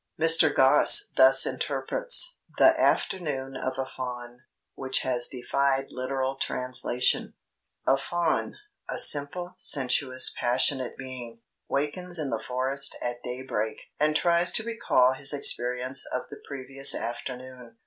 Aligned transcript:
Mr. 0.19 0.51
Gosse 0.51 1.11
thus 1.15 1.45
interprets 1.45 2.39
"The 2.57 2.73
Afternoon 2.75 3.55
of 3.55 3.77
a 3.77 3.85
Faun," 3.85 4.39
which 4.73 5.01
has 5.01 5.27
defied 5.27 5.89
literal 5.91 6.37
translation: 6.37 7.35
"A 7.85 7.97
faun 7.97 8.55
a 8.89 8.97
simple, 8.97 9.53
sensuous, 9.59 10.33
passionate 10.35 10.97
being 10.97 11.41
wakens 11.67 12.17
in 12.17 12.31
the 12.31 12.41
forest 12.41 12.97
at 12.99 13.21
daybreak 13.21 13.77
and 13.99 14.15
tries 14.15 14.51
to 14.53 14.63
recall 14.63 15.13
his 15.13 15.33
experience 15.33 16.03
of 16.11 16.23
the 16.31 16.41
previous 16.47 16.95
afternoon. 16.95 17.77